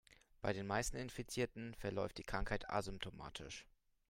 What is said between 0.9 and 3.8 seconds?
Infizierten verläuft die Krankheit asymptomatisch.